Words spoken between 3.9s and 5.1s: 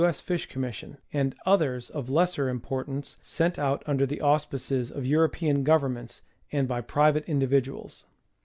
the auspices of